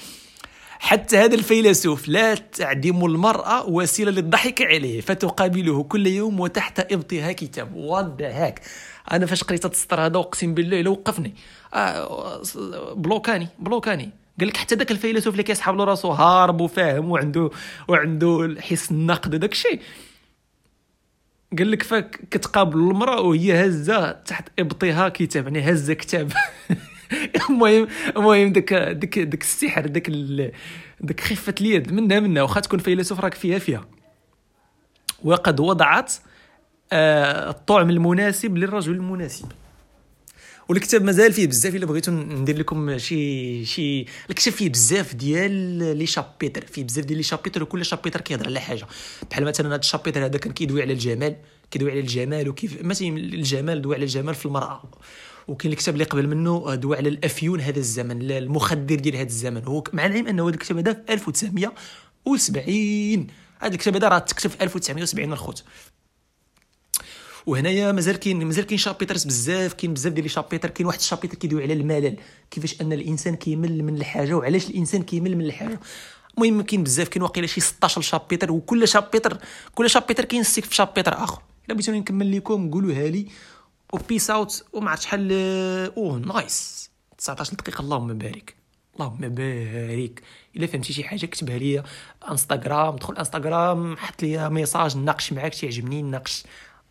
حتى 0.79 1.17
هذا 1.17 1.35
الفيلسوف 1.35 2.07
لا 2.07 2.35
تعدم 2.35 3.05
المرأة 3.05 3.69
وسيلة 3.69 4.11
للضحك 4.11 4.61
عليه 4.61 5.01
فتقابله 5.01 5.83
كل 5.83 6.07
يوم 6.07 6.39
وتحت 6.39 6.93
إبطها 6.93 7.31
كتاب. 7.31 7.77
هاك 8.21 8.61
أنا 9.11 9.25
فاش 9.25 9.43
قريت 9.43 9.65
السطر 9.65 10.05
هذا 10.05 10.17
أقسم 10.17 10.53
بالله 10.53 10.81
لو 10.81 10.91
وقفني. 10.91 11.35
آه 11.73 12.41
بلوكاني 12.95 13.47
بلوكاني. 13.59 14.09
قال 14.39 14.47
لك 14.47 14.57
حتى 14.57 14.75
ذاك 14.75 14.91
الفيلسوف 14.91 15.33
اللي 15.33 15.43
كيسحب 15.43 15.75
له 15.75 15.83
راسو 15.83 16.11
هارب 16.11 16.61
وفاهم 16.61 17.11
وعنده 17.11 17.49
وعنده 17.87 18.55
حس 18.59 18.91
النقد 18.91 19.35
وداك 19.35 19.51
الشيء. 19.51 19.79
قال 21.57 21.71
لك 21.71 21.83
فك 21.83 22.19
كتقابل 22.31 22.77
المرأة 22.79 23.21
وهي 23.21 23.65
هزة 23.67 24.11
تحت 24.11 24.49
ابطها 24.59 25.09
كتاب 25.09 25.43
يعني 25.43 25.71
هزة 25.71 25.93
كتاب. 25.93 26.31
المهم 27.49 27.87
المهم 28.17 28.51
داك 28.53 28.73
داك 28.73 29.19
داك 29.19 29.41
السحر 29.41 29.87
داك 29.87 30.09
داك 31.01 31.19
خفة 31.19 31.55
اليد 31.61 31.93
منها 31.93 32.19
منها 32.19 32.41
واخا 32.41 32.59
تكون 32.59 32.79
فيلسوف 32.79 33.19
راك 33.19 33.33
فيها 33.33 33.59
فيها. 33.59 33.85
وقد 35.23 35.59
وضعت 35.59 36.13
آه 36.93 37.49
الطعم 37.49 37.89
المناسب 37.89 38.57
للرجل 38.57 38.93
المناسب. 38.93 39.51
والكتاب 40.73 41.03
مازال 41.03 41.33
فيه 41.33 41.47
بزاف 41.47 41.75
إلا 41.75 41.85
بغيتو 41.85 42.11
ندير 42.11 42.57
لكم 42.57 42.97
شي 42.97 43.65
شي 43.65 44.05
الكتاب 44.29 44.53
فيه 44.53 44.69
بزاف 44.69 45.15
ديال 45.15 45.51
لي 45.97 46.05
شابيتر 46.05 46.65
فيه 46.65 46.83
بزاف 46.83 47.05
ديال 47.05 47.17
لي 47.17 47.23
شابيتر 47.23 47.63
وكل 47.63 47.85
شابيتر 47.85 48.21
كيهضر 48.21 48.45
على 48.45 48.59
حاجة. 48.59 48.87
بحال 49.31 49.45
مثلا 49.45 49.67
هذا 49.67 49.75
ال 49.75 49.81
chapitre 49.81 50.25
هذا 50.25 50.37
كان 50.37 50.53
كيدوي 50.53 50.81
على 50.81 50.93
الجمال 50.93 51.35
كيدوي 51.71 51.91
على 51.91 51.99
الجمال 51.99 52.49
وكيف 52.49 52.81
مثلا 52.81 53.07
الجمال 53.07 53.81
دوي 53.81 53.95
على 53.95 54.03
الجمال 54.03 54.35
في 54.35 54.45
المرأة. 54.45 54.83
وكاين 55.47 55.73
الكتاب 55.73 55.93
اللي 55.93 56.05
قبل 56.05 56.27
منه 56.27 56.75
دوى 56.75 56.97
على 56.97 57.09
الأفيون 57.09 57.61
هذا 57.61 57.79
الزمن 57.79 58.31
المخدر 58.31 58.95
ديال 58.95 59.15
هذا 59.15 59.27
الزمن. 59.27 59.63
هو 59.63 59.83
مع 59.93 60.05
العلم 60.05 60.27
أنه 60.27 60.43
هذا 60.43 60.53
الكتاب 60.53 60.77
هذا 60.77 60.93
في 60.93 61.13
1970 61.13 63.27
هذا 63.59 63.73
الكتاب 63.73 63.95
هذا 63.95 64.07
راه 64.07 64.19
تكتب 64.19 64.49
في 64.49 64.63
1970 64.63 65.33
الخوت. 65.33 65.63
وهنايا 67.45 67.91
مازال 67.91 68.15
كاين 68.15 68.45
مازال 68.45 68.65
كاين 68.65 68.77
chapitres 68.77 69.23
بزاف 69.23 69.73
كاين 69.73 69.93
بزاف 69.93 70.13
ديال 70.13 70.23
les 70.23 70.29
chapitres 70.29 70.69
كاين 70.69 70.87
واحد 70.87 70.99
ال 70.99 71.03
chapitre 71.03 71.37
كيدوي 71.37 71.63
على 71.63 71.73
الملل 71.73 72.17
كيفاش 72.51 72.81
أن 72.81 72.93
الإنسان 72.93 73.35
كيمل 73.35 73.83
من 73.83 73.95
الحاجة 73.97 74.33
وعلاش 74.33 74.69
الإنسان 74.69 75.03
كيمل 75.03 75.37
من 75.37 75.45
الحاجة. 75.45 75.79
المهم 76.37 76.61
كاين 76.61 76.83
بزاف 76.83 77.07
كاين 77.07 77.23
واقيلا 77.23 77.47
شي 77.47 77.61
16 77.61 78.01
chapitre 78.01 78.51
وكل 78.51 78.87
chapitre 78.87 79.37
كل 79.75 79.89
chapitre 79.89 80.25
كاين 80.25 80.43
سيك 80.43 80.65
في 80.65 80.75
chapitre 80.75 81.23
آخر. 81.23 81.41
إلا 81.65 81.73
بغيتوني 81.73 81.99
نكمل 81.99 82.37
لكم 82.37 82.71
قولوها 82.71 83.07
لي. 83.07 83.27
و 83.93 83.99
peace 83.99 84.29
out 84.29 84.65
وما 84.73 84.89
عرفت 84.89 85.03
شحال 85.03 85.31
oh 85.97 86.17
nice 86.17 86.89
19 87.17 87.55
دقيقة 87.55 87.81
اللهم 87.81 88.17
بارك. 88.17 88.55
اللهم 88.95 89.29
بارك. 89.29 90.21
إلا 90.55 90.67
فهمتي 90.67 90.93
شي 90.93 91.03
حاجة 91.03 91.25
كتبها 91.25 91.57
لي 91.57 91.83
انستغرام 92.31 92.95
دخل 92.95 93.17
انستغرام 93.17 93.97
حط 93.97 94.23
لي 94.23 94.49
message 94.49 94.97
ناقش 94.97 95.33
معاك 95.33 95.55
تعجبني 95.55 96.01
ناقش. 96.01 96.43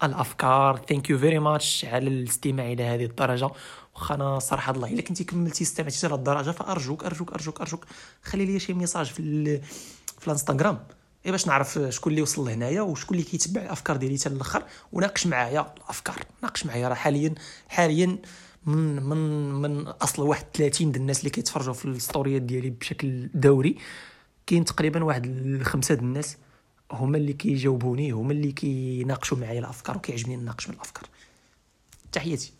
الأفكار. 0.02 0.80
thank 0.88 1.10
you 1.10 1.18
very 1.18 1.38
much 1.38 1.84
على 1.84 2.08
الاستماع 2.08 2.72
إلى 2.72 2.82
هذه 2.82 3.04
الدرجة. 3.04 3.50
واخا 3.94 4.14
أنا 4.14 4.38
صراحة 4.38 4.72
الله 4.72 4.92
الا 4.92 5.02
كنتي 5.02 5.24
كملتي 5.24 5.64
استمعتي 5.64 6.06
لهذه 6.06 6.18
الدرجة 6.18 6.50
فأرجوك 6.50 7.04
أرجوك 7.04 7.32
أرجوك 7.32 7.60
أرجوك 7.60 7.86
خلي 8.22 8.44
لي 8.46 8.58
شي 8.58 8.72
message 8.72 9.06
في 9.06 9.60
في 10.18 10.26
الانستغرام. 10.26 10.78
إيه 11.26 11.30
باش 11.30 11.46
نعرف 11.46 11.78
شكون 11.88 12.10
اللي 12.12 12.22
وصل 12.22 12.44
لهنايا 12.44 12.82
وشكون 12.82 13.18
اللي 13.18 13.30
كيتبع 13.30 13.62
الأفكار 13.62 13.96
ديالي 13.96 14.18
حتى 14.18 14.28
الآخر 14.28 14.62
وناقش 14.92 15.26
معايا 15.26 15.74
الأفكار. 15.76 16.16
ناقش 16.42 16.66
معايا 16.66 16.88
راه 16.88 16.94
حاليا 16.94 17.34
حاليا 17.68 18.18
من 18.66 19.02
من 19.02 19.52
من 19.52 19.86
أصل 19.86 20.22
واحد 20.22 20.44
30 20.54 20.92
د 20.92 20.96
الناس 20.96 21.18
اللي 21.18 21.30
كيتفرجوا 21.30 21.74
في 21.74 21.84
الستوريات 21.84 22.42
ديالي 22.42 22.70
بشكل 22.70 23.28
دوري 23.34 23.76
كاين 24.46 24.64
تقريبا 24.64 25.04
واحد 25.04 25.60
خمسة 25.62 25.94
د 25.94 25.98
الناس 25.98 26.36
هما 26.92 27.16
اللي 27.16 27.32
كيجاوبوني 27.32 28.10
هما 28.10 28.32
اللي 28.32 28.52
كيناقشوا 28.52 29.38
معايا 29.38 29.58
الأفكار 29.58 29.96
وكيعجبني 29.96 30.36
نناقش 30.36 30.68
من 30.68 30.74
الأفكار. 30.74 31.04
تحياتي. 32.12 32.52